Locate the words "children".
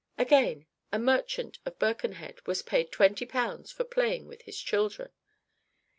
4.59-5.11